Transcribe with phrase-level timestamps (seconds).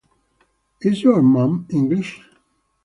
[0.81, 2.23] Is your mum English?